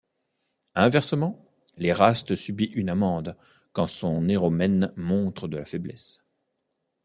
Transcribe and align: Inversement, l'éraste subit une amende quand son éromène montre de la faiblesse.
Inversement, 0.73 1.45
l'éraste 1.77 2.33
subit 2.33 2.71
une 2.73 2.89
amende 2.89 3.37
quand 3.71 3.85
son 3.85 4.27
éromène 4.29 4.91
montre 4.95 5.47
de 5.47 5.57
la 5.57 5.65
faiblesse. 5.65 6.23